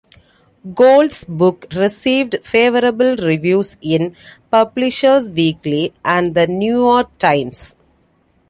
Gould's 0.73 1.25
book 1.25 1.67
received 1.75 2.37
favorable 2.43 3.15
reviews 3.17 3.77
in 3.81 4.15
"Publishers 4.49 5.29
Weekly" 5.29 5.93
and 6.03 6.33
"The 6.33 6.47
New 6.47 6.79
York 6.79 7.15
Times". 7.19 7.75